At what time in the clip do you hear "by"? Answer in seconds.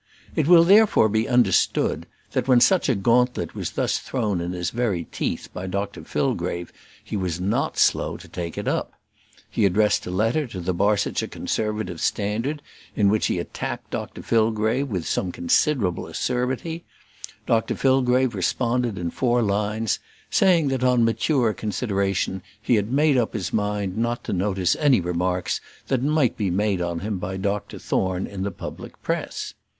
5.53-5.67, 27.19-27.37